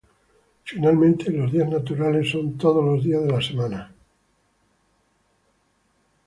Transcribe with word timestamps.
Finalmente, 0.65 1.31
los 1.31 1.51
días 1.51 1.69
naturales 1.69 2.27
son 2.31 2.57
todos 2.57 2.83
los 2.83 3.03
días 3.03 3.21
de 3.21 3.29
la 3.31 3.39
semana. 3.39 3.95